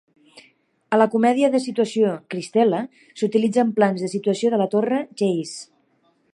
[0.95, 2.81] A la comèdia de situació "Cristela"
[3.21, 5.65] s'utilitzen plans de situació de la torre Chase.